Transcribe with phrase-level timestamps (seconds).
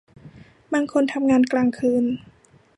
[0.73, 2.03] บางคนทำงานกลางคืน